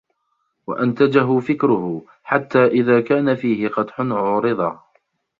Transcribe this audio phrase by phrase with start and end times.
[0.67, 4.77] وَأَنْتَجَهُ فِكْرُهُ حَتَّى إذَا كَانَ فِيهِ قَدْحٌ عُورِضَ